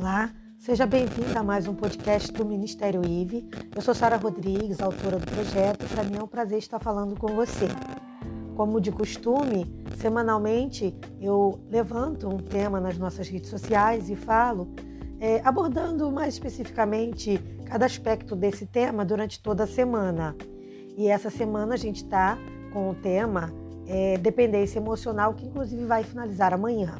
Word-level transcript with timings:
Olá, 0.00 0.30
seja 0.60 0.86
bem-vinda 0.86 1.40
a 1.40 1.42
mais 1.42 1.66
um 1.66 1.74
podcast 1.74 2.32
do 2.32 2.44
Ministério 2.44 3.04
IVE. 3.04 3.50
Eu 3.74 3.82
sou 3.82 3.92
Sara 3.92 4.16
Rodrigues, 4.16 4.80
autora 4.80 5.18
do 5.18 5.26
projeto, 5.26 5.84
para 5.92 6.04
mim 6.04 6.16
é 6.16 6.22
um 6.22 6.26
prazer 6.28 6.58
estar 6.58 6.78
falando 6.78 7.18
com 7.18 7.34
você. 7.34 7.66
Como 8.54 8.80
de 8.80 8.92
costume, 8.92 9.66
semanalmente 9.96 10.94
eu 11.20 11.58
levanto 11.68 12.28
um 12.28 12.36
tema 12.36 12.78
nas 12.78 12.96
nossas 12.96 13.28
redes 13.28 13.50
sociais 13.50 14.08
e 14.08 14.14
falo, 14.14 14.72
é, 15.18 15.40
abordando 15.44 16.12
mais 16.12 16.34
especificamente 16.34 17.36
cada 17.66 17.84
aspecto 17.84 18.36
desse 18.36 18.66
tema 18.66 19.04
durante 19.04 19.42
toda 19.42 19.64
a 19.64 19.66
semana. 19.66 20.36
E 20.96 21.08
essa 21.08 21.28
semana 21.28 21.74
a 21.74 21.78
gente 21.78 22.04
está 22.04 22.38
com 22.72 22.90
o 22.90 22.94
tema 22.94 23.52
é, 23.84 24.16
dependência 24.16 24.78
emocional, 24.78 25.34
que 25.34 25.44
inclusive 25.44 25.84
vai 25.86 26.04
finalizar 26.04 26.54
amanhã. 26.54 26.94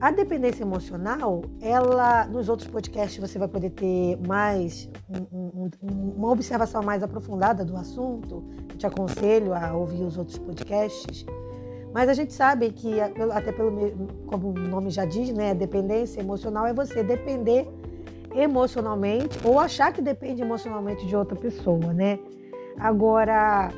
A 0.00 0.10
dependência 0.10 0.62
emocional, 0.62 1.42
ela, 1.60 2.24
nos 2.24 2.48
outros 2.48 2.66
podcasts 2.66 3.18
você 3.18 3.38
vai 3.38 3.46
poder 3.46 3.68
ter 3.68 4.16
mais 4.26 4.88
um, 5.10 5.68
um, 5.82 6.14
uma 6.16 6.30
observação 6.30 6.82
mais 6.82 7.02
aprofundada 7.02 7.66
do 7.66 7.76
assunto. 7.76 8.42
Eu 8.70 8.78
te 8.78 8.86
aconselho 8.86 9.52
a 9.52 9.74
ouvir 9.74 10.02
os 10.02 10.16
outros 10.16 10.38
podcasts. 10.38 11.26
Mas 11.92 12.08
a 12.08 12.14
gente 12.14 12.32
sabe 12.32 12.70
que, 12.72 12.98
até 12.98 13.52
pelo 13.52 13.72
como 14.26 14.48
o 14.48 14.52
nome 14.54 14.88
já 14.88 15.04
diz, 15.04 15.34
né, 15.34 15.52
dependência 15.52 16.20
emocional 16.20 16.66
é 16.66 16.72
você 16.72 17.02
depender 17.02 17.68
emocionalmente 18.34 19.38
ou 19.44 19.60
achar 19.60 19.92
que 19.92 20.00
depende 20.00 20.40
emocionalmente 20.40 21.06
de 21.06 21.14
outra 21.14 21.36
pessoa, 21.36 21.92
né? 21.92 22.18
Agora, 22.78 23.70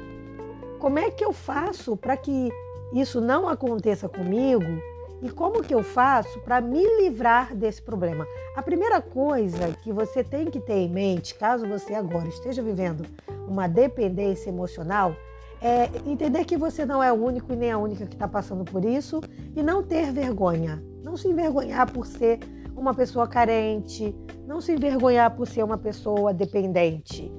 como 0.78 1.00
é 1.00 1.10
que 1.10 1.24
eu 1.24 1.32
faço 1.32 1.96
para 1.96 2.16
que 2.16 2.48
isso 2.92 3.20
não 3.20 3.48
aconteça 3.48 4.08
comigo? 4.08 4.91
E 5.22 5.30
como 5.30 5.62
que 5.62 5.72
eu 5.72 5.84
faço 5.84 6.40
para 6.40 6.60
me 6.60 6.84
livrar 7.00 7.54
desse 7.54 7.80
problema? 7.80 8.26
A 8.56 8.62
primeira 8.62 9.00
coisa 9.00 9.72
que 9.80 9.92
você 9.92 10.24
tem 10.24 10.46
que 10.46 10.58
ter 10.58 10.74
em 10.74 10.90
mente, 10.90 11.36
caso 11.36 11.64
você 11.64 11.94
agora 11.94 12.26
esteja 12.26 12.60
vivendo 12.60 13.06
uma 13.46 13.68
dependência 13.68 14.50
emocional, 14.50 15.14
é 15.60 15.88
entender 16.10 16.44
que 16.44 16.56
você 16.56 16.84
não 16.84 17.00
é 17.00 17.12
o 17.12 17.24
único 17.24 17.52
e 17.52 17.56
nem 17.56 17.70
a 17.70 17.78
única 17.78 18.04
que 18.04 18.16
está 18.16 18.26
passando 18.26 18.64
por 18.64 18.84
isso 18.84 19.20
e 19.54 19.62
não 19.62 19.80
ter 19.80 20.10
vergonha. 20.10 20.82
Não 21.04 21.16
se 21.16 21.28
envergonhar 21.28 21.88
por 21.92 22.04
ser 22.04 22.40
uma 22.74 22.92
pessoa 22.92 23.28
carente, 23.28 24.12
não 24.44 24.60
se 24.60 24.72
envergonhar 24.72 25.36
por 25.36 25.46
ser 25.46 25.62
uma 25.62 25.78
pessoa 25.78 26.34
dependente. 26.34 27.32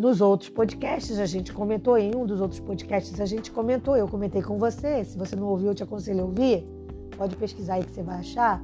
Nos 0.00 0.22
outros 0.22 0.48
podcasts. 0.48 1.18
A 1.18 1.26
gente 1.26 1.52
comentou, 1.52 1.98
em 1.98 2.16
um 2.16 2.24
dos 2.24 2.40
outros 2.40 2.58
podcasts 2.58 3.20
a 3.20 3.26
gente 3.26 3.50
comentou, 3.50 3.98
eu 3.98 4.08
comentei 4.08 4.40
com 4.40 4.56
você, 4.56 5.04
se 5.04 5.18
você 5.18 5.36
não 5.36 5.46
ouviu, 5.46 5.68
eu 5.68 5.74
te 5.74 5.82
aconselho 5.82 6.22
a 6.22 6.24
ouvir, 6.24 6.66
pode 7.18 7.36
pesquisar 7.36 7.74
aí 7.74 7.84
que 7.84 7.92
você 7.92 8.02
vai 8.02 8.20
achar, 8.20 8.62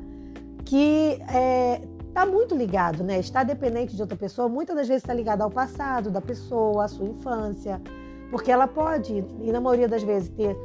que 0.64 1.20
é, 1.30 1.82
tá 2.14 2.24
muito 2.24 2.56
ligado, 2.56 3.04
né? 3.04 3.18
Está 3.18 3.44
dependente 3.44 3.94
de 3.94 4.00
outra 4.00 4.16
pessoa, 4.16 4.48
muitas 4.48 4.74
das 4.74 4.88
vezes 4.88 5.02
está 5.02 5.12
ligado 5.12 5.42
ao 5.42 5.50
passado 5.50 6.10
da 6.10 6.22
pessoa, 6.22 6.86
à 6.86 6.88
sua 6.88 7.04
infância, 7.04 7.82
porque 8.30 8.50
ela 8.50 8.66
pode, 8.66 9.22
e 9.42 9.52
na 9.52 9.60
maioria 9.60 9.88
das 9.88 10.02
vezes, 10.02 10.30
ter 10.30 10.56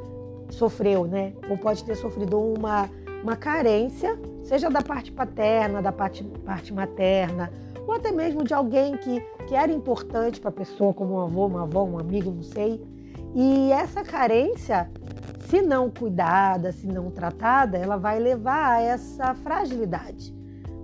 sofreu, 0.49 1.03
né? 1.05 1.33
Ou 1.49 1.57
pode 1.57 1.83
ter 1.83 1.95
sofrido 1.95 2.39
uma, 2.39 2.89
uma 3.21 3.35
carência, 3.35 4.17
seja 4.45 4.69
da 4.69 4.81
parte 4.81 5.11
paterna, 5.11 5.81
da 5.81 5.91
parte, 5.91 6.23
parte 6.23 6.73
materna, 6.73 7.51
ou 7.91 7.97
até 7.97 8.09
mesmo 8.09 8.41
de 8.41 8.53
alguém 8.53 8.95
que, 8.95 9.19
que 9.45 9.53
era 9.53 9.69
importante 9.69 10.39
para 10.39 10.49
a 10.49 10.53
pessoa, 10.53 10.93
como 10.93 11.15
um 11.15 11.19
avô, 11.19 11.45
uma 11.45 11.63
avó, 11.63 11.83
um 11.83 11.99
amigo, 11.99 12.31
não 12.31 12.41
sei. 12.41 12.81
E 13.35 13.69
essa 13.69 14.01
carência, 14.01 14.89
se 15.49 15.61
não 15.61 15.89
cuidada, 15.89 16.71
se 16.71 16.87
não 16.87 17.11
tratada, 17.11 17.77
ela 17.77 17.97
vai 17.97 18.17
levar 18.17 18.77
a 18.77 18.81
essa 18.81 19.33
fragilidade. 19.35 20.33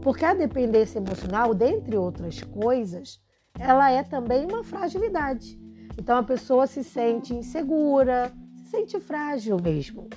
Porque 0.01 0.25
a 0.25 0.33
dependência 0.33 0.99
emocional, 0.99 1.53
dentre 1.53 1.95
outras 1.95 2.43
coisas, 2.43 3.21
ela 3.57 3.89
é 3.89 4.03
também 4.03 4.45
uma 4.45 4.63
fragilidade. 4.65 5.57
Então 5.97 6.17
a 6.17 6.23
pessoa 6.23 6.67
se 6.67 6.83
sente 6.83 7.33
insegura, 7.33 8.33
se 8.57 8.69
sente 8.69 8.99
frágil 8.99 9.57
mesmo. 9.63 10.09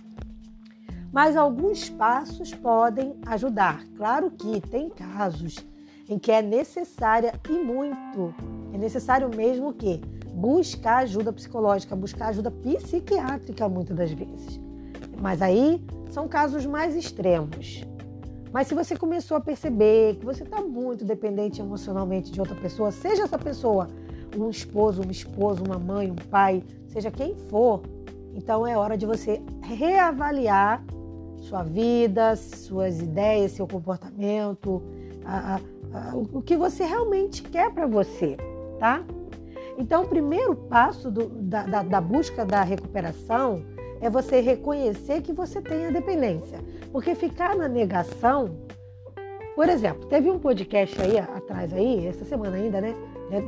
Mas 1.12 1.36
alguns 1.36 1.88
passos 1.88 2.52
podem 2.52 3.14
ajudar. 3.26 3.84
Claro 3.96 4.30
que 4.32 4.60
tem 4.60 4.90
casos 4.90 5.69
em 6.10 6.18
que 6.18 6.32
é 6.32 6.42
necessária 6.42 7.32
e 7.48 7.52
muito, 7.52 8.34
é 8.74 8.76
necessário 8.76 9.30
mesmo 9.34 9.72
que 9.72 10.00
buscar 10.34 10.98
ajuda 10.98 11.32
psicológica, 11.32 11.94
buscar 11.94 12.28
ajuda 12.28 12.50
psiquiátrica 12.50 13.68
muitas 13.68 13.96
das 13.96 14.10
vezes. 14.10 14.60
Mas 15.20 15.40
aí 15.40 15.80
são 16.10 16.26
casos 16.26 16.66
mais 16.66 16.96
extremos. 16.96 17.84
Mas 18.52 18.66
se 18.66 18.74
você 18.74 18.96
começou 18.96 19.36
a 19.36 19.40
perceber 19.40 20.16
que 20.16 20.24
você 20.24 20.42
está 20.42 20.60
muito 20.60 21.04
dependente 21.04 21.60
emocionalmente 21.60 22.32
de 22.32 22.40
outra 22.40 22.56
pessoa, 22.56 22.90
seja 22.90 23.22
essa 23.22 23.38
pessoa 23.38 23.86
um 24.36 24.50
esposo, 24.50 25.02
uma 25.02 25.12
esposa, 25.12 25.62
uma 25.62 25.78
mãe, 25.78 26.10
um 26.10 26.16
pai, 26.16 26.64
seja 26.88 27.10
quem 27.10 27.36
for, 27.48 27.82
então 28.34 28.66
é 28.66 28.76
hora 28.76 28.96
de 28.96 29.06
você 29.06 29.40
reavaliar 29.62 30.84
sua 31.38 31.62
vida, 31.62 32.34
suas 32.34 33.00
ideias, 33.00 33.52
seu 33.52 33.66
comportamento, 33.66 34.82
a, 35.24 35.56
a, 35.56 35.60
o 36.32 36.40
que 36.40 36.56
você 36.56 36.84
realmente 36.84 37.42
quer 37.42 37.70
para 37.72 37.86
você, 37.86 38.36
tá? 38.78 39.02
Então, 39.78 40.02
o 40.02 40.08
primeiro 40.08 40.54
passo 40.54 41.10
do, 41.10 41.26
da, 41.26 41.64
da, 41.64 41.82
da, 41.82 42.00
busca 42.00 42.44
da 42.44 42.62
recuperação 42.62 43.64
é 44.00 44.10
você 44.10 44.40
reconhecer 44.40 45.22
que 45.22 45.32
você 45.32 45.60
tem 45.60 45.86
a 45.86 45.90
dependência. 45.90 46.58
Porque 46.92 47.14
ficar 47.14 47.56
na 47.56 47.68
negação. 47.68 48.58
Por 49.54 49.68
exemplo, 49.68 50.06
teve 50.06 50.30
um 50.30 50.38
podcast 50.38 51.00
aí 51.00 51.18
atrás, 51.18 51.72
aí, 51.72 52.06
essa 52.06 52.24
semana 52.24 52.56
ainda, 52.56 52.80
né? 52.80 52.94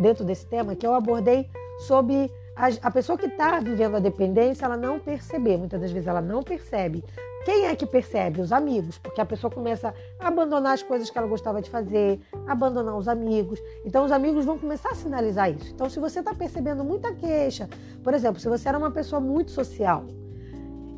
Dentro 0.01 0.25
desse 0.25 0.47
tema, 0.47 0.75
que 0.75 0.87
eu 0.87 0.95
abordei 0.95 1.49
sobre 1.87 2.31
a, 2.63 2.89
a 2.89 2.91
pessoa 2.91 3.19
que 3.19 3.27
está 3.27 3.59
vivendo 3.61 3.97
a 3.97 4.01
dependência, 4.01 4.65
ela 4.65 4.77
não 4.77 4.99
perceber. 4.99 5.57
Muitas 5.57 5.81
das 5.81 5.91
vezes 5.91 6.07
ela 6.07 6.21
não 6.21 6.43
percebe 6.43 7.05
quem 7.45 7.67
é 7.67 7.75
que 7.75 7.85
percebe? 7.85 8.41
Os 8.41 8.53
amigos, 8.53 8.99
porque 8.99 9.21
a 9.21 9.27
pessoa 9.27 9.51
começa 9.51 9.93
a 10.21 10.29
abandonar 10.29 10.75
as 10.75 10.83
coisas 10.83 11.11
que 11.11 11.19
ela 11.19 11.27
gostava 11.27 11.61
de 11.61 11.69
fazer, 11.69 12.21
abandonar 12.47 12.97
os 12.97 13.09
amigos. 13.09 13.61
Então, 13.85 14.05
os 14.05 14.13
amigos 14.13 14.45
vão 14.45 14.57
começar 14.57 14.91
a 14.91 14.95
sinalizar 14.95 15.51
isso. 15.51 15.73
Então, 15.75 15.91
se 15.91 15.99
você 15.99 16.21
está 16.21 16.33
percebendo 16.33 16.85
muita 16.85 17.13
queixa, 17.13 17.69
por 18.03 18.15
exemplo, 18.15 18.41
se 18.41 18.49
você 18.49 18.69
era 18.69 18.79
uma 18.79 18.93
pessoa 18.93 19.21
muito 19.21 19.51
social 19.51 20.05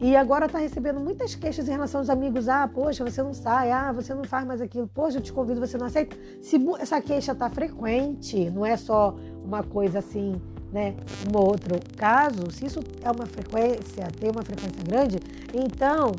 e 0.03 0.15
agora 0.15 0.45
está 0.45 0.59
recebendo 0.59 1.01
muitas 1.01 1.35
queixas 1.35 1.67
em 1.67 1.71
relação 1.71 2.01
aos 2.01 2.11
amigos, 2.11 2.47
ah, 2.47 2.69
poxa, 2.69 3.03
você 3.03 3.23
não 3.23 3.33
sai, 3.33 3.71
ah, 3.71 3.91
você 3.91 4.13
não 4.13 4.25
faz 4.25 4.47
mais 4.47 4.61
aquilo, 4.61 4.87
poxa, 4.87 5.17
eu 5.17 5.23
te 5.23 5.33
convido, 5.33 5.61
você 5.61 5.79
não 5.79 5.87
aceita. 5.87 6.15
Se 6.43 6.61
essa 6.79 7.01
queixa 7.01 7.33
está 7.33 7.49
frequente, 7.49 8.51
não 8.51 8.67
é 8.67 8.77
só 8.77 9.17
uma 9.43 9.63
coisa 9.63 10.01
assim 10.01 10.39
né, 10.75 10.93
um 11.33 11.39
outro 11.39 11.79
caso, 11.97 12.51
se 12.51 12.67
isso 12.67 12.81
é 13.01 13.09
uma 13.09 13.27
frequência, 13.27 14.09
tem 14.19 14.29
uma 14.29 14.43
frequência 14.43 14.83
grande, 14.83 15.19
então 15.55 16.11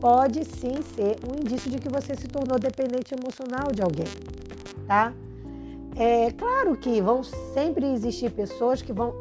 pode 0.00 0.44
sim 0.44 0.80
ser 0.94 1.16
um 1.28 1.40
indício 1.40 1.68
de 1.68 1.78
que 1.78 1.88
você 1.88 2.14
se 2.14 2.28
tornou 2.28 2.56
dependente 2.56 3.12
emocional 3.12 3.72
de 3.74 3.82
alguém, 3.82 4.06
tá? 4.86 5.12
É 5.96 6.30
claro 6.30 6.76
que 6.76 7.00
vão 7.00 7.24
sempre 7.24 7.86
existir 7.92 8.30
pessoas 8.30 8.82
que 8.82 8.92
vão 8.92 9.12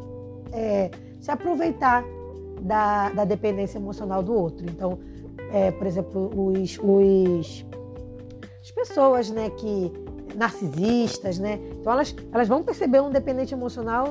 é, 0.51 0.91
se 1.19 1.31
aproveitar 1.31 2.03
da, 2.61 3.09
da, 3.09 3.25
dependência 3.25 3.79
emocional 3.79 4.21
do 4.21 4.33
outro. 4.33 4.65
Então, 4.69 4.99
é, 5.51 5.71
por 5.71 5.87
exemplo, 5.87 6.31
os, 6.35 6.77
os, 6.79 7.65
as 8.61 8.71
pessoas, 8.71 9.31
né, 9.31 9.49
que 9.51 9.91
narcisistas, 10.35 11.39
né? 11.39 11.59
Então 11.79 11.93
elas, 11.93 12.15
elas 12.31 12.47
vão 12.47 12.63
perceber 12.63 13.01
um 13.01 13.09
dependente 13.09 13.53
emocional 13.53 14.07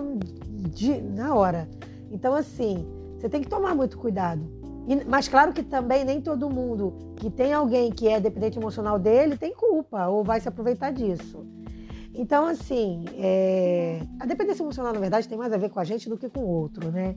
de, 0.69 1.00
na 1.00 1.34
hora. 1.34 1.69
Então, 2.11 2.34
assim, 2.34 2.87
você 3.19 3.28
tem 3.28 3.41
que 3.41 3.49
tomar 3.49 3.75
muito 3.75 3.98
cuidado 3.98 4.63
e, 4.86 5.04
mas 5.04 5.28
claro 5.28 5.53
que 5.53 5.63
também 5.63 6.04
nem 6.04 6.21
todo 6.21 6.51
mundo 6.51 7.15
que 7.16 7.31
tem 7.31 7.53
alguém 7.53 7.91
que 7.91 8.09
é 8.09 8.19
dependente 8.19 8.59
emocional 8.59 8.98
dele 8.98 9.36
tem 9.36 9.54
culpa 9.54 10.09
ou 10.09 10.25
vai 10.25 10.41
se 10.41 10.48
aproveitar 10.48 10.91
disso. 10.92 11.47
Então, 12.15 12.47
assim, 12.47 13.04
é... 13.16 14.03
a 14.21 14.27
dependência 14.27 14.63
emocional, 14.63 14.92
na 14.92 15.01
verdade, 15.01 15.28
tem 15.28 15.39
mais 15.39 15.53
a 15.53 15.57
ver 15.57 15.71
com 15.71 15.81
a 15.81 15.84
gente 15.84 16.09
do 16.09 16.19
que 16.19 16.28
com 16.28 16.41
o 16.41 16.48
outro, 16.48 16.91
né? 16.91 17.15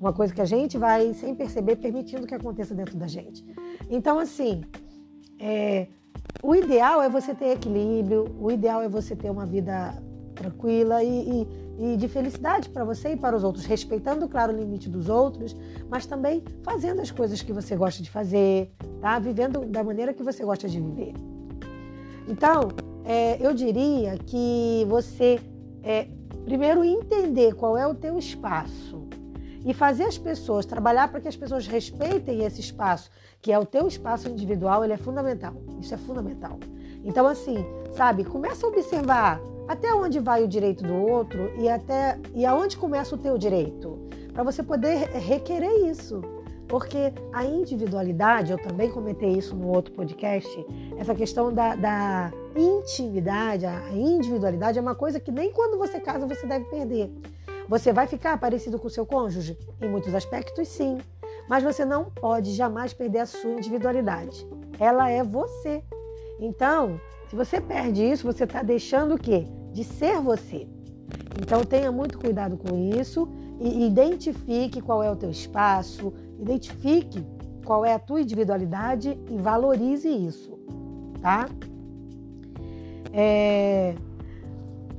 Uma 0.00 0.12
coisa 0.12 0.34
que 0.34 0.40
a 0.40 0.44
gente 0.44 0.76
vai, 0.76 1.14
sem 1.14 1.32
perceber, 1.34 1.76
permitindo 1.76 2.26
que 2.26 2.34
aconteça 2.34 2.74
dentro 2.74 2.96
da 2.96 3.06
gente. 3.06 3.44
Então, 3.88 4.18
assim, 4.18 4.62
é... 5.38 5.86
o 6.42 6.56
ideal 6.56 7.02
é 7.02 7.08
você 7.08 7.34
ter 7.34 7.52
equilíbrio, 7.52 8.24
o 8.40 8.50
ideal 8.50 8.82
é 8.82 8.88
você 8.88 9.14
ter 9.14 9.30
uma 9.30 9.46
vida 9.46 10.02
tranquila 10.42 11.02
e, 11.02 11.42
e 11.42 11.62
e 11.78 11.96
de 11.96 12.08
felicidade 12.08 12.68
para 12.68 12.84
você 12.84 13.12
e 13.12 13.16
para 13.16 13.36
os 13.36 13.44
outros, 13.44 13.64
respeitando, 13.64 14.28
claro, 14.28 14.52
o 14.52 14.56
limite 14.56 14.88
dos 14.88 15.08
outros, 15.08 15.56
mas 15.88 16.06
também 16.06 16.42
fazendo 16.62 17.00
as 17.00 17.10
coisas 17.10 17.42
que 17.42 17.52
você 17.52 17.76
gosta 17.76 18.02
de 18.02 18.10
fazer, 18.10 18.70
tá? 19.00 19.18
Vivendo 19.18 19.64
da 19.66 19.82
maneira 19.82 20.12
que 20.12 20.22
você 20.22 20.44
gosta 20.44 20.68
de 20.68 20.80
viver. 20.80 21.14
Então, 22.28 22.68
é, 23.04 23.44
eu 23.44 23.52
diria 23.54 24.18
que 24.18 24.86
você 24.88 25.40
é, 25.82 26.06
primeiro 26.44 26.84
entender 26.84 27.54
qual 27.54 27.76
é 27.76 27.86
o 27.86 27.94
teu 27.94 28.18
espaço 28.18 29.08
e 29.64 29.72
fazer 29.72 30.04
as 30.04 30.18
pessoas, 30.18 30.66
trabalhar 30.66 31.08
para 31.08 31.20
que 31.20 31.28
as 31.28 31.36
pessoas 31.36 31.66
respeitem 31.66 32.44
esse 32.44 32.60
espaço, 32.60 33.10
que 33.40 33.50
é 33.50 33.58
o 33.58 33.64
teu 33.64 33.88
espaço 33.88 34.28
individual, 34.28 34.84
ele 34.84 34.92
é 34.92 34.96
fundamental. 34.96 35.54
Isso 35.80 35.94
é 35.94 35.98
fundamental. 35.98 36.58
Então, 37.04 37.26
assim, 37.26 37.64
sabe, 37.96 38.24
começa 38.24 38.66
a 38.66 38.68
observar 38.68 39.40
até 39.68 39.92
onde 39.94 40.18
vai 40.18 40.42
o 40.42 40.48
direito 40.48 40.82
do 40.82 40.94
outro 40.94 41.52
e 41.58 41.68
até 41.68 42.18
e 42.34 42.44
aonde 42.44 42.76
começa 42.76 43.14
o 43.14 43.18
teu 43.18 43.38
direito, 43.38 43.98
para 44.32 44.42
você 44.42 44.62
poder 44.62 45.08
requerer 45.10 45.90
isso. 45.90 46.20
Porque 46.68 47.12
a 47.34 47.44
individualidade, 47.44 48.50
eu 48.50 48.58
também 48.58 48.90
comentei 48.90 49.30
isso 49.30 49.54
no 49.54 49.68
outro 49.68 49.92
podcast, 49.92 50.66
essa 50.96 51.14
questão 51.14 51.52
da, 51.52 51.74
da 51.74 52.32
intimidade, 52.56 53.66
a 53.66 53.90
individualidade 53.92 54.78
é 54.78 54.82
uma 54.82 54.94
coisa 54.94 55.20
que 55.20 55.30
nem 55.30 55.52
quando 55.52 55.76
você 55.76 56.00
casa 56.00 56.26
você 56.26 56.46
deve 56.46 56.64
perder. 56.66 57.10
Você 57.68 57.92
vai 57.92 58.06
ficar 58.06 58.38
parecido 58.38 58.78
com 58.78 58.86
o 58.86 58.90
seu 58.90 59.06
cônjuge? 59.06 59.56
Em 59.80 59.88
muitos 59.88 60.14
aspectos, 60.14 60.68
sim. 60.68 60.98
Mas 61.48 61.62
você 61.62 61.84
não 61.84 62.06
pode 62.06 62.52
jamais 62.52 62.92
perder 62.92 63.20
a 63.20 63.26
sua 63.26 63.52
individualidade. 63.52 64.46
Ela 64.78 65.10
é 65.10 65.22
você. 65.22 65.82
Então, 66.40 67.00
se 67.32 67.36
você 67.36 67.62
perde 67.62 68.04
isso, 68.04 68.30
você 68.30 68.44
está 68.44 68.62
deixando 68.62 69.14
o 69.14 69.18
quê? 69.18 69.46
De 69.72 69.82
ser 69.82 70.20
você. 70.20 70.68
Então 71.40 71.64
tenha 71.64 71.90
muito 71.90 72.18
cuidado 72.18 72.58
com 72.58 72.76
isso 72.76 73.26
e 73.58 73.86
identifique 73.86 74.82
qual 74.82 75.02
é 75.02 75.10
o 75.10 75.16
teu 75.16 75.30
espaço, 75.30 76.12
identifique 76.38 77.26
qual 77.64 77.86
é 77.86 77.94
a 77.94 77.98
tua 77.98 78.20
individualidade 78.20 79.18
e 79.30 79.36
valorize 79.38 80.10
isso, 80.10 80.58
tá? 81.22 81.48
É... 83.14 83.94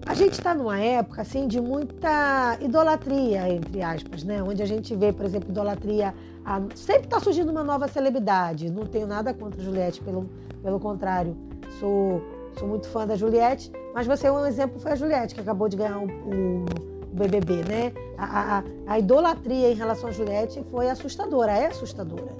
A 0.04 0.16
gente 0.16 0.34
está 0.34 0.56
numa 0.56 0.80
época 0.80 1.22
assim 1.22 1.48
de 1.48 1.62
muita 1.62 2.58
idolatria, 2.60 3.48
entre 3.48 3.84
aspas, 3.84 4.24
né? 4.24 4.42
Onde 4.42 4.64
a 4.64 4.66
gente 4.66 4.96
vê, 4.96 5.14
por 5.14 5.24
exemplo, 5.24 5.52
idolatria. 5.52 6.16
A... 6.44 6.60
Sempre 6.74 7.04
está 7.04 7.20
surgindo 7.20 7.52
uma 7.52 7.64
nova 7.64 7.88
celebridade. 7.88 8.72
Não 8.72 8.88
tenho 8.88 9.06
nada 9.06 9.36
contra 9.36 9.62
Juliette, 9.62 10.02
pelo, 10.02 10.28
pelo 10.64 10.80
contrário. 10.80 11.53
Sou, 11.80 12.22
sou 12.58 12.68
muito 12.68 12.88
fã 12.88 13.06
da 13.06 13.16
Juliette, 13.16 13.72
mas 13.94 14.08
você, 14.08 14.30
um 14.30 14.46
exemplo 14.46 14.80
foi 14.80 14.92
a 14.92 14.96
Juliette, 14.96 15.36
que 15.36 15.42
acabou 15.42 15.68
de 15.68 15.78
ganhar 15.78 16.00
o, 16.00 16.06
o 16.06 16.66
BBB, 17.14 17.64
né? 17.64 17.94
A, 18.18 18.58
a, 18.58 18.64
a 18.88 19.00
idolatria 19.00 19.72
em 19.72 19.76
relação 19.76 20.10
a 20.10 20.12
Juliette 20.12 20.64
foi 20.72 20.90
assustadora, 20.90 21.52
é 21.52 21.68
assustadora. 21.68 22.36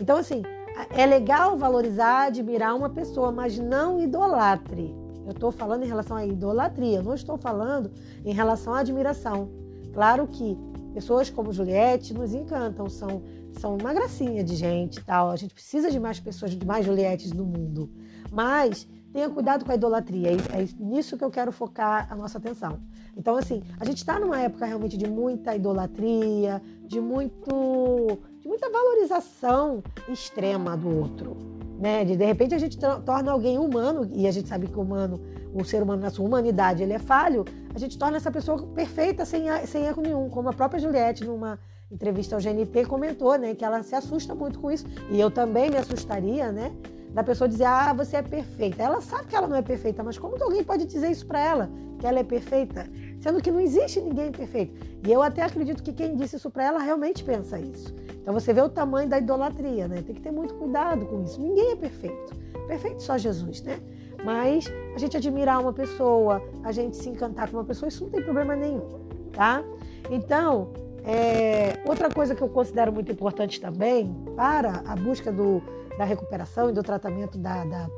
Então, 0.00 0.16
assim, 0.16 0.42
é 0.90 1.06
legal 1.06 1.56
valorizar, 1.56 2.26
admirar 2.26 2.74
uma 2.74 2.90
pessoa, 2.90 3.30
mas 3.30 3.58
não 3.58 4.00
idolatre. 4.00 4.94
Eu 5.24 5.32
estou 5.32 5.52
falando 5.52 5.84
em 5.84 5.86
relação 5.86 6.16
à 6.16 6.26
idolatria, 6.26 7.02
não 7.02 7.14
estou 7.14 7.36
falando 7.36 7.90
em 8.24 8.32
relação 8.32 8.74
à 8.74 8.80
admiração. 8.80 9.48
Claro 9.92 10.26
que 10.26 10.58
pessoas 10.94 11.30
como 11.30 11.52
Juliette 11.52 12.12
nos 12.12 12.34
encantam, 12.34 12.88
são, 12.88 13.22
são 13.52 13.76
uma 13.76 13.92
gracinha 13.92 14.42
de 14.42 14.56
gente 14.56 15.02
tal. 15.04 15.30
A 15.30 15.36
gente 15.36 15.54
precisa 15.54 15.90
de 15.90 16.00
mais 16.00 16.18
pessoas, 16.18 16.50
de 16.50 16.66
mais 16.66 16.84
Juliettes 16.84 17.32
no 17.32 17.44
mundo. 17.44 17.90
Mas 18.32 18.88
tenha 19.12 19.28
cuidado 19.28 19.64
com 19.64 19.70
a 19.70 19.74
idolatria, 19.74 20.30
é, 20.32 20.66
nisso 20.80 21.18
que 21.18 21.24
eu 21.24 21.30
quero 21.30 21.52
focar 21.52 22.10
a 22.10 22.16
nossa 22.16 22.38
atenção. 22.38 22.80
Então, 23.16 23.36
assim, 23.36 23.62
a 23.78 23.84
gente 23.84 23.98
está 23.98 24.18
numa 24.18 24.40
época 24.40 24.64
realmente 24.64 24.96
de 24.96 25.06
muita 25.06 25.54
idolatria, 25.54 26.62
de, 26.86 26.98
muito, 26.98 28.18
de 28.40 28.48
muita 28.48 28.70
valorização 28.70 29.82
extrema 30.08 30.74
do 30.76 30.88
outro 30.88 31.52
né? 31.82 32.04
De, 32.04 32.16
de 32.16 32.24
repente 32.24 32.54
a 32.54 32.58
gente 32.58 32.78
torna 32.78 33.32
alguém 33.32 33.58
humano, 33.58 34.08
e 34.14 34.28
a 34.28 34.30
gente 34.30 34.48
sabe 34.48 34.68
que 34.68 34.78
o 34.78 34.82
humano, 34.82 35.20
o 35.52 35.64
ser 35.64 35.82
humano 35.82 36.00
na 36.00 36.10
sua 36.10 36.24
humanidade, 36.24 36.80
ele 36.80 36.92
é 36.92 36.98
falho, 36.98 37.44
a 37.74 37.78
gente 37.78 37.98
torna 37.98 38.18
essa 38.18 38.30
pessoa 38.30 38.56
perfeita 38.68 39.24
sem, 39.24 39.46
sem 39.66 39.84
erro 39.84 40.00
nenhum, 40.00 40.30
como 40.30 40.48
a 40.48 40.52
própria 40.52 40.78
Juliette, 40.78 41.24
numa 41.24 41.58
entrevista 41.90 42.36
ao 42.36 42.40
GNT, 42.40 42.86
comentou, 42.86 43.36
né? 43.36 43.56
Que 43.56 43.64
ela 43.64 43.82
se 43.82 43.96
assusta 43.96 44.32
muito 44.32 44.60
com 44.60 44.70
isso, 44.70 44.86
e 45.10 45.18
eu 45.18 45.28
também 45.28 45.70
me 45.70 45.76
assustaria, 45.76 46.52
né? 46.52 46.70
Da 47.12 47.22
pessoa 47.22 47.48
dizer, 47.48 47.64
ah, 47.64 47.92
você 47.92 48.16
é 48.16 48.22
perfeita. 48.22 48.82
Ela 48.82 49.00
sabe 49.00 49.26
que 49.26 49.36
ela 49.36 49.46
não 49.46 49.56
é 49.56 49.62
perfeita, 49.62 50.02
mas 50.02 50.18
como 50.18 50.42
alguém 50.42 50.64
pode 50.64 50.86
dizer 50.86 51.10
isso 51.10 51.26
para 51.26 51.40
ela, 51.40 51.70
que 51.98 52.06
ela 52.06 52.18
é 52.18 52.24
perfeita? 52.24 52.88
Sendo 53.20 53.40
que 53.42 53.50
não 53.50 53.60
existe 53.60 54.00
ninguém 54.00 54.32
perfeito. 54.32 54.74
E 55.06 55.12
eu 55.12 55.22
até 55.22 55.42
acredito 55.42 55.82
que 55.82 55.92
quem 55.92 56.16
disse 56.16 56.36
isso 56.36 56.50
para 56.50 56.64
ela 56.64 56.78
realmente 56.78 57.22
pensa 57.22 57.58
isso. 57.58 57.94
Então 58.20 58.32
você 58.32 58.52
vê 58.52 58.62
o 58.62 58.68
tamanho 58.68 59.08
da 59.08 59.18
idolatria, 59.18 59.88
né? 59.88 60.02
Tem 60.02 60.14
que 60.14 60.22
ter 60.22 60.30
muito 60.30 60.54
cuidado 60.54 61.04
com 61.06 61.22
isso. 61.22 61.40
Ninguém 61.40 61.72
é 61.72 61.76
perfeito. 61.76 62.34
Perfeito 62.66 63.02
só 63.02 63.18
Jesus, 63.18 63.62
né? 63.62 63.78
Mas 64.24 64.72
a 64.94 64.98
gente 64.98 65.16
admirar 65.16 65.60
uma 65.60 65.72
pessoa, 65.72 66.40
a 66.62 66.72
gente 66.72 66.96
se 66.96 67.08
encantar 67.08 67.50
com 67.50 67.56
uma 67.56 67.64
pessoa, 67.64 67.88
isso 67.88 68.04
não 68.04 68.10
tem 68.10 68.22
problema 68.22 68.54
nenhum, 68.54 69.00
tá? 69.32 69.62
Então, 70.10 70.72
é, 71.04 71.80
outra 71.84 72.08
coisa 72.08 72.34
que 72.34 72.42
eu 72.42 72.48
considero 72.48 72.92
muito 72.92 73.10
importante 73.10 73.60
também 73.60 74.14
para 74.36 74.82
a 74.86 74.94
busca 74.94 75.32
do, 75.32 75.62
da 75.98 76.04
recuperação 76.04 76.70
e 76.70 76.72
do 76.72 76.82
tratamento 76.82 77.36
da, 77.38 77.64
da, 77.64 77.88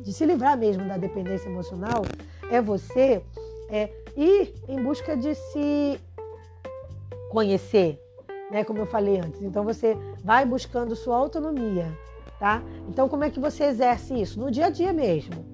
de 0.00 0.12
se 0.12 0.24
livrar 0.24 0.56
mesmo 0.56 0.86
da 0.86 0.96
dependência 0.96 1.48
emocional 1.48 2.02
é 2.50 2.60
você 2.60 3.22
é, 3.68 3.90
ir 4.16 4.54
em 4.68 4.82
busca 4.82 5.16
de 5.16 5.34
se 5.34 5.98
conhecer, 7.30 7.98
né? 8.50 8.62
Como 8.62 8.78
eu 8.78 8.86
falei 8.86 9.18
antes. 9.18 9.42
Então 9.42 9.64
você 9.64 9.96
vai 10.22 10.44
buscando 10.44 10.94
sua 10.94 11.16
autonomia, 11.16 11.86
tá? 12.38 12.62
Então 12.88 13.08
como 13.08 13.24
é 13.24 13.30
que 13.30 13.40
você 13.40 13.64
exerce 13.64 14.14
isso? 14.20 14.38
No 14.38 14.50
dia 14.50 14.66
a 14.66 14.70
dia 14.70 14.92
mesmo. 14.92 15.51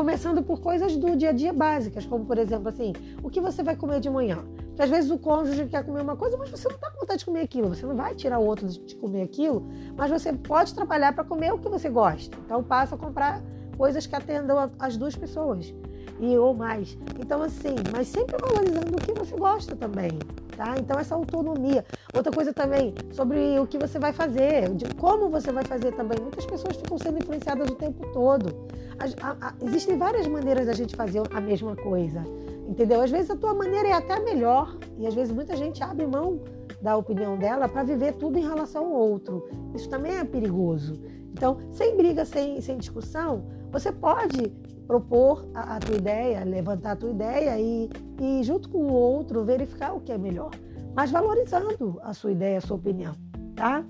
Começando 0.00 0.42
por 0.42 0.62
coisas 0.62 0.96
do 0.96 1.14
dia 1.14 1.28
a 1.28 1.32
dia 1.32 1.52
básicas, 1.52 2.06
como 2.06 2.24
por 2.24 2.38
exemplo 2.38 2.70
assim, 2.70 2.94
o 3.22 3.28
que 3.28 3.38
você 3.38 3.62
vai 3.62 3.76
comer 3.76 4.00
de 4.00 4.08
manhã? 4.08 4.38
Porque 4.68 4.80
às 4.80 4.88
vezes 4.88 5.10
o 5.10 5.18
cônjuge 5.18 5.66
quer 5.66 5.84
comer 5.84 6.00
uma 6.00 6.16
coisa, 6.16 6.38
mas 6.38 6.48
você 6.48 6.66
não 6.68 6.76
está 6.76 6.90
com 6.90 7.00
vontade 7.00 7.18
de 7.18 7.26
comer 7.26 7.42
aquilo. 7.42 7.68
Você 7.68 7.84
não 7.84 7.94
vai 7.94 8.14
tirar 8.14 8.38
o 8.38 8.46
outro 8.46 8.66
de 8.66 8.96
comer 8.96 9.20
aquilo, 9.20 9.68
mas 9.94 10.10
você 10.10 10.32
pode 10.32 10.74
trabalhar 10.74 11.12
para 11.12 11.22
comer 11.22 11.52
o 11.52 11.58
que 11.58 11.68
você 11.68 11.90
gosta. 11.90 12.34
Então 12.46 12.62
passa 12.62 12.94
a 12.94 12.98
comprar 12.98 13.42
coisas 13.76 14.06
que 14.06 14.16
atendam 14.16 14.70
as 14.78 14.96
duas 14.96 15.14
pessoas 15.14 15.74
e 16.18 16.34
ou 16.38 16.54
mais. 16.54 16.96
Então 17.18 17.42
assim, 17.42 17.74
mas 17.92 18.08
sempre 18.08 18.38
valorizando 18.38 18.96
o 18.96 19.00
que 19.02 19.12
você 19.12 19.36
gosta 19.36 19.76
também, 19.76 20.12
tá? 20.56 20.76
Então 20.78 20.98
essa 20.98 21.14
autonomia. 21.14 21.84
Outra 22.14 22.32
coisa 22.32 22.52
também 22.52 22.92
sobre 23.12 23.58
o 23.58 23.66
que 23.66 23.78
você 23.78 23.98
vai 23.98 24.12
fazer, 24.12 24.74
de 24.74 24.86
como 24.96 25.28
você 25.28 25.52
vai 25.52 25.64
fazer 25.64 25.92
também. 25.92 26.18
Muitas 26.20 26.44
pessoas 26.44 26.76
ficam 26.76 26.98
sendo 26.98 27.18
influenciadas 27.18 27.68
o 27.70 27.74
tempo 27.74 28.06
todo. 28.12 28.68
A, 28.98 29.48
a, 29.48 29.54
existem 29.64 29.96
várias 29.96 30.26
maneiras 30.26 30.66
da 30.66 30.72
gente 30.72 30.96
fazer 30.96 31.22
a 31.32 31.40
mesma 31.40 31.76
coisa, 31.76 32.24
entendeu? 32.68 33.00
Às 33.00 33.10
vezes 33.10 33.30
a 33.30 33.36
tua 33.36 33.54
maneira 33.54 33.88
é 33.88 33.92
até 33.92 34.18
melhor 34.20 34.76
e 34.98 35.06
às 35.06 35.14
vezes 35.14 35.32
muita 35.32 35.56
gente 35.56 35.82
abre 35.82 36.06
mão 36.06 36.40
da 36.82 36.96
opinião 36.96 37.36
dela 37.36 37.68
para 37.68 37.82
viver 37.82 38.14
tudo 38.14 38.38
em 38.38 38.42
relação 38.42 38.86
ao 38.86 38.92
outro. 38.92 39.48
Isso 39.74 39.88
também 39.88 40.16
é 40.16 40.24
perigoso. 40.24 41.00
Então, 41.32 41.58
sem 41.72 41.96
briga, 41.96 42.24
sem, 42.24 42.60
sem 42.60 42.76
discussão, 42.76 43.44
você 43.70 43.92
pode 43.92 44.52
propor 44.86 45.46
a, 45.54 45.76
a, 45.76 45.78
tua 45.78 45.96
ideia, 45.96 46.44
levantar 46.44 46.92
a 46.92 46.96
tua 46.96 47.10
ideia 47.10 47.58
e, 47.60 47.88
e, 48.20 48.42
junto 48.42 48.68
com 48.68 48.78
o 48.78 48.92
outro, 48.92 49.44
verificar 49.44 49.94
o 49.94 50.00
que 50.00 50.10
é 50.10 50.18
melhor, 50.18 50.50
mas 50.94 51.10
valorizando 51.10 52.00
a 52.02 52.12
sua 52.12 52.32
ideia, 52.32 52.58
a 52.58 52.60
sua 52.60 52.76
opinião, 52.76 53.14
tá? 53.54 53.84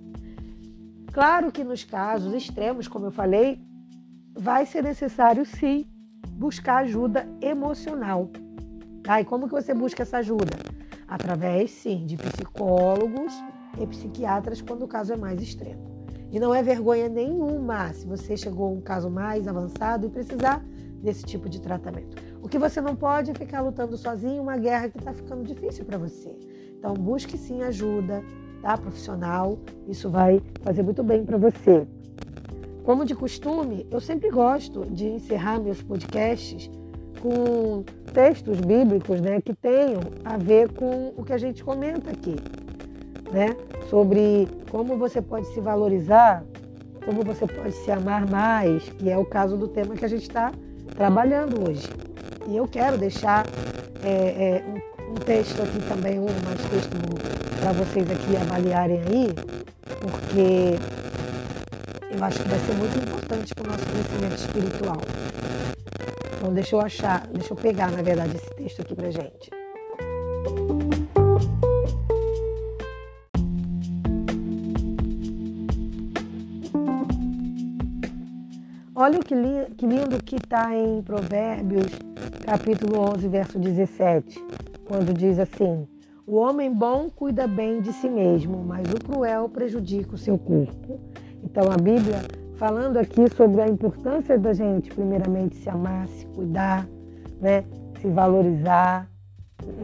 Claro 1.12 1.50
que 1.50 1.64
nos 1.64 1.82
casos 1.82 2.32
extremos, 2.34 2.86
como 2.86 3.06
eu 3.06 3.10
falei, 3.10 3.60
vai 4.32 4.64
ser 4.64 4.82
necessário 4.82 5.44
sim 5.44 5.86
buscar 6.32 6.78
ajuda 6.78 7.28
emocional. 7.40 8.30
Tá? 9.02 9.20
E 9.20 9.24
como 9.24 9.46
que 9.46 9.52
você 9.52 9.74
busca 9.74 10.02
essa 10.02 10.18
ajuda? 10.18 10.56
Através, 11.08 11.70
sim, 11.72 12.06
de 12.06 12.16
psicólogos 12.16 13.32
e 13.80 13.86
psiquiatras 13.86 14.62
quando 14.62 14.84
o 14.84 14.88
caso 14.88 15.12
é 15.12 15.16
mais 15.16 15.42
extremo. 15.42 16.06
E 16.30 16.38
não 16.38 16.54
é 16.54 16.62
vergonha 16.62 17.08
nenhuma 17.08 17.92
se 17.92 18.06
você 18.06 18.36
chegou 18.36 18.68
a 18.68 18.70
um 18.70 18.80
caso 18.80 19.10
mais 19.10 19.48
avançado 19.48 20.06
e 20.06 20.10
precisar 20.10 20.64
desse 21.02 21.24
tipo 21.24 21.48
de 21.48 21.60
tratamento. 21.60 22.16
O 22.40 22.48
que 22.48 22.58
você 22.58 22.80
não 22.80 22.94
pode 22.94 23.32
é 23.32 23.34
ficar 23.34 23.62
lutando 23.62 23.96
sozinho 23.96 24.42
uma 24.42 24.56
guerra 24.56 24.88
que 24.88 24.98
está 24.98 25.12
ficando 25.12 25.42
difícil 25.42 25.84
para 25.84 25.98
você. 25.98 26.38
Então, 26.80 26.94
busque 26.94 27.36
sim 27.36 27.62
ajuda 27.62 28.24
tá, 28.62 28.76
profissional, 28.78 29.58
isso 29.86 30.08
vai 30.08 30.40
fazer 30.62 30.82
muito 30.82 31.02
bem 31.02 31.24
para 31.26 31.36
você. 31.36 31.86
Como 32.84 33.04
de 33.04 33.14
costume, 33.14 33.86
eu 33.90 34.00
sempre 34.00 34.30
gosto 34.30 34.86
de 34.86 35.06
encerrar 35.06 35.60
meus 35.60 35.82
podcasts 35.82 36.70
com 37.20 37.84
textos 38.14 38.58
bíblicos 38.60 39.20
né, 39.20 39.42
que 39.42 39.54
tenham 39.54 40.00
a 40.24 40.38
ver 40.38 40.72
com 40.72 41.12
o 41.16 41.22
que 41.22 41.34
a 41.34 41.38
gente 41.38 41.62
comenta 41.62 42.10
aqui, 42.10 42.36
né? 43.30 43.54
Sobre 43.90 44.48
como 44.70 44.96
você 44.96 45.20
pode 45.20 45.46
se 45.48 45.60
valorizar, 45.60 46.42
como 47.04 47.22
você 47.22 47.46
pode 47.46 47.72
se 47.72 47.90
amar 47.90 48.26
mais, 48.26 48.88
que 48.88 49.10
é 49.10 49.18
o 49.18 49.24
caso 49.26 49.58
do 49.58 49.68
tema 49.68 49.94
que 49.94 50.04
a 50.04 50.08
gente 50.08 50.22
está 50.22 50.50
trabalhando 50.96 51.68
hoje. 51.68 51.86
E 52.48 52.56
eu 52.56 52.66
quero 52.66 52.96
deixar 52.96 53.44
é, 54.02 54.08
é, 54.08 54.64
um, 54.66 54.89
um 55.10 55.14
texto 55.14 55.60
aqui 55.62 55.78
assim, 55.78 55.88
também, 55.88 56.18
um 56.20 56.26
mais 56.44 56.60
texto 56.70 56.90
para 57.60 57.72
vocês 57.72 58.08
aqui 58.10 58.36
avaliarem 58.36 59.00
aí, 59.00 59.34
porque 60.00 60.78
eu 62.16 62.24
acho 62.24 62.42
que 62.42 62.48
vai 62.48 62.58
ser 62.60 62.74
muito 62.74 62.96
importante 62.98 63.54
para 63.54 63.64
o 63.64 63.72
nosso 63.72 63.84
crescimento 63.86 64.36
espiritual. 64.36 65.00
Então 66.36 66.54
deixa 66.54 66.76
eu 66.76 66.80
achar, 66.80 67.26
deixa 67.26 67.52
eu 67.52 67.56
pegar 67.56 67.90
na 67.90 68.02
verdade 68.02 68.36
esse 68.36 68.54
texto 68.54 68.82
aqui 68.82 68.94
pra 68.94 69.10
gente. 69.10 69.50
Olha 78.94 79.18
o 79.18 79.24
que, 79.24 79.34
li, 79.34 79.74
que 79.78 79.86
lindo 79.86 80.22
que 80.22 80.36
está 80.36 80.76
em 80.76 81.02
Provérbios, 81.02 81.90
capítulo 82.44 83.12
11, 83.16 83.28
verso 83.28 83.58
17 83.58 84.69
quando 84.90 85.14
diz 85.14 85.38
assim: 85.38 85.86
O 86.26 86.34
homem 86.34 86.74
bom 86.74 87.08
cuida 87.08 87.46
bem 87.46 87.80
de 87.80 87.92
si 87.92 88.08
mesmo, 88.08 88.64
mas 88.64 88.84
o 88.92 88.98
cruel 88.98 89.48
prejudica 89.48 90.16
o 90.16 90.18
seu 90.18 90.36
corpo. 90.36 90.98
Então 91.44 91.70
a 91.70 91.76
Bíblia 91.76 92.22
falando 92.56 92.96
aqui 92.96 93.32
sobre 93.36 93.62
a 93.62 93.68
importância 93.68 94.36
da 94.36 94.52
gente, 94.52 94.90
primeiramente, 94.90 95.56
se 95.56 95.70
amar, 95.70 96.08
se 96.08 96.26
cuidar, 96.26 96.88
né? 97.40 97.64
se 98.00 98.08
valorizar. 98.08 99.08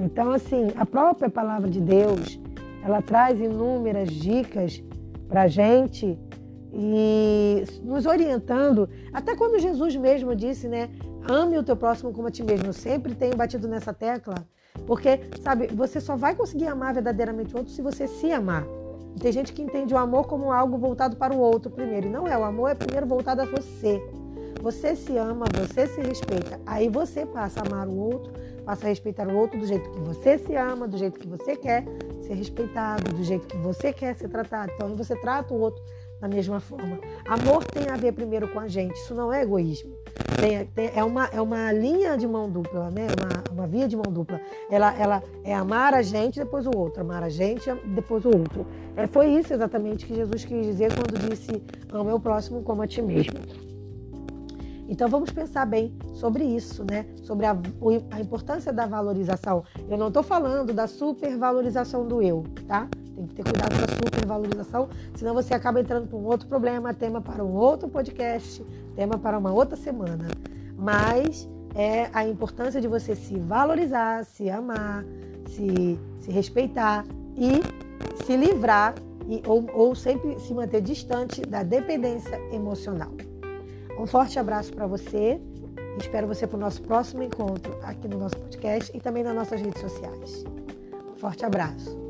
Então, 0.03 0.33
assim, 0.33 0.69
a 0.77 0.85
própria 0.85 1.31
palavra 1.31 1.71
de 1.71 1.81
Deus, 1.81 2.41
ela 2.83 3.01
traz 3.01 3.39
inúmeras 3.41 4.11
dicas 4.11 4.83
para 5.29 5.43
a 5.43 5.49
gente 5.49 6.19
e 6.73 7.65
nos 7.83 8.07
orientando, 8.07 8.89
até 9.13 9.37
quando 9.37 9.59
Jesus 9.59 9.95
mesmo 9.97 10.35
disse, 10.35 10.67
né? 10.67 10.91
Ame 11.29 11.57
o 11.59 11.63
teu 11.63 11.77
próximo 11.77 12.13
como 12.13 12.29
a 12.29 12.31
ti 12.31 12.43
mesmo. 12.43 12.67
Eu 12.67 12.73
sempre 12.73 13.15
tenho 13.15 13.37
batido 13.37 13.67
nessa 13.69 13.93
tecla, 13.93 14.35
porque, 14.87 15.21
sabe, 15.43 15.67
você 15.69 16.01
só 16.01 16.17
vai 16.17 16.35
conseguir 16.35 16.69
amar 16.69 16.95
verdadeiramente 16.95 17.55
o 17.55 17.59
outro 17.59 17.73
se 17.73 17.83
você 17.83 18.07
se 18.07 18.31
amar. 18.33 18.65
Tem 19.21 19.33
gente 19.33 19.53
que 19.53 19.63
entende 19.63 19.95
o 19.95 19.99
amor 19.99 20.27
como 20.27 20.53
algo 20.53 20.77
voltado 20.77 21.17
para 21.17 21.35
o 21.35 21.39
outro 21.39 21.71
primeiro. 21.71 22.07
E 22.07 22.11
não 22.11 22.27
é, 22.27 22.37
o 22.37 22.45
amor 22.45 22.71
é 22.71 22.75
primeiro 22.75 23.07
voltado 23.07 23.43
a 23.43 23.45
você. 23.47 24.01
Você 24.63 24.95
se 24.95 25.17
ama, 25.17 25.47
você 25.55 25.87
se 25.87 26.01
respeita. 26.01 26.61
Aí 26.67 26.89
você 26.89 27.25
passa 27.25 27.61
a 27.61 27.67
amar 27.67 27.89
o 27.89 27.97
outro, 27.97 28.33
passa 28.65 28.87
a 28.87 28.89
respeitar 28.89 29.27
o 29.27 29.37
outro 29.37 29.59
do 29.59 29.67
jeito 29.67 29.89
que 29.91 30.01
você 30.01 30.39
se 30.39 30.55
ama, 30.55 30.87
do 30.87 30.99
jeito 30.99 31.19
que 31.19 31.27
você 31.27 31.57
quer 31.57 31.85
ser 32.23 32.35
respeitado, 32.35 33.13
do 33.13 33.23
jeito 33.23 33.47
que 33.47 33.57
você 33.57 33.93
quer 33.93 34.15
ser 34.17 34.29
tratado. 34.29 34.73
Então 34.75 34.95
você 34.97 35.17
trata 35.17 35.55
o 35.55 35.61
outro 35.61 35.83
da 36.21 36.29
mesma 36.29 36.61
forma. 36.61 36.99
Amor 37.27 37.65
tem 37.65 37.89
a 37.89 37.97
ver 37.97 38.13
primeiro 38.13 38.49
com 38.49 38.59
a 38.59 38.69
gente, 38.69 38.95
isso 38.95 39.15
não 39.15 39.33
é 39.33 39.43
egoísmo. 39.43 39.95
Tem, 40.41 40.67
tem, 40.67 40.91
é, 40.95 41.03
uma, 41.03 41.27
é 41.27 41.41
uma 41.41 41.73
linha 41.73 42.17
de 42.17 42.27
mão 42.27 42.51
dupla, 42.51 42.91
né? 42.91 43.07
uma, 43.07 43.55
uma 43.55 43.67
via 43.67 43.89
de 43.89 43.97
mão 43.97 44.11
dupla. 44.11 44.41
Ela, 44.71 44.95
ela 44.99 45.23
é 45.45 45.55
amar 45.55 45.95
a 45.95 46.03
gente, 46.03 46.39
depois 46.39 46.67
o 46.67 46.77
outro. 46.77 47.01
Amar 47.01 47.23
a 47.23 47.29
gente, 47.29 47.73
depois 47.95 48.25
o 48.25 48.29
outro. 48.29 48.67
É, 48.97 49.07
foi 49.07 49.29
isso 49.29 49.53
exatamente 49.53 50.07
que 50.07 50.15
Jesus 50.15 50.45
quis 50.45 50.67
dizer 50.67 50.93
quando 50.95 51.19
disse: 51.29 51.63
ama 51.91 52.15
o 52.15 52.21
próximo 52.21 52.63
como 52.63 52.83
a 52.83 52.87
ti 52.87 53.01
mesmo. 53.01 53.39
Então 54.89 55.09
vamos 55.09 55.31
pensar 55.31 55.67
bem 55.67 55.97
sobre 56.15 56.45
isso, 56.45 56.85
né? 56.89 57.07
Sobre 57.23 57.47
a, 57.47 57.57
a 58.11 58.21
importância 58.21 58.73
da 58.73 58.87
valorização. 58.87 59.65
Eu 59.89 59.99
não 59.99 60.09
estou 60.09 60.23
falando 60.23 60.73
da 60.73 60.87
supervalorização 60.87 62.07
do 62.07 62.23
eu, 62.23 62.45
tá? 62.69 62.89
Tem 63.17 63.27
que 63.27 63.35
ter 63.35 63.45
cuidado 63.45 63.75
com 63.75 63.85
a 63.85 63.95
supervalorização, 63.95 64.89
senão 65.15 65.33
você 65.33 65.55
acaba 65.55 65.81
entrando 65.81 66.07
com 66.09 66.23
outro 66.25 66.47
problema, 66.47 66.93
tema 66.93 67.21
para 67.21 67.43
um 67.43 67.55
outro 67.55 67.89
podcast, 67.89 68.63
tema 68.95 69.19
para 69.19 69.39
uma 69.39 69.53
outra 69.53 69.75
semana. 69.75 70.29
Mas 70.77 71.49
é 71.75 72.11
a 72.13 72.27
importância 72.27 72.81
de 72.81 72.87
você 72.87 73.17
se 73.17 73.39
valorizar, 73.39 74.25
se 74.25 74.51
amar, 74.51 75.05
se, 75.47 75.99
se 76.21 76.31
respeitar 76.31 77.05
e 77.37 77.63
se 78.25 78.37
livrar 78.37 78.95
e, 79.29 79.43
ou, 79.47 79.67
ou 79.73 79.95
sempre 79.95 80.39
se 80.39 80.53
manter 80.55 80.81
distante 80.81 81.43
da 81.43 81.63
dependência 81.63 82.39
emocional. 82.53 83.11
Um 83.99 84.07
forte 84.07 84.39
abraço 84.39 84.73
para 84.73 84.87
você. 84.87 85.41
Espero 85.99 86.27
você 86.27 86.47
para 86.47 86.57
o 86.57 86.61
nosso 86.61 86.83
próximo 86.83 87.23
encontro 87.23 87.79
aqui 87.83 88.07
no 88.07 88.19
nosso 88.19 88.37
podcast 88.37 88.95
e 88.95 89.01
também 89.01 89.23
nas 89.23 89.35
nossas 89.35 89.61
redes 89.61 89.81
sociais. 89.81 90.45
Um 91.11 91.17
forte 91.17 91.45
abraço. 91.45 92.06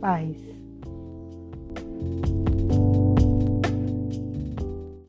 Paz. 0.00 0.57